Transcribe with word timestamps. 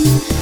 you 0.00 0.39